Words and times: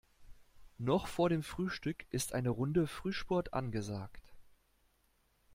Noch 0.79 1.05
vor 1.05 1.29
dem 1.29 1.43
Frühstück 1.43 2.07
ist 2.09 2.33
eine 2.33 2.49
Runde 2.49 2.87
Frühsport 2.87 3.53
angesagt. 3.53 4.33